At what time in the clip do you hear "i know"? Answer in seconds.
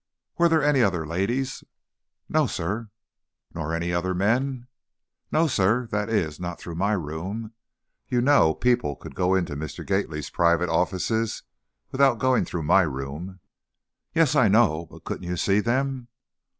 14.35-14.87